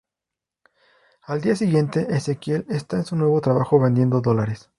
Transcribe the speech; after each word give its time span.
Al 1.21 1.41
día 1.41 1.55
siguiente, 1.55 2.07
Exequiel 2.09 2.65
está 2.69 2.97
en 2.97 3.05
su 3.05 3.15
nuevo 3.15 3.39
trabajo 3.39 3.79
vendiendo 3.79 4.19
dólares. 4.19 4.67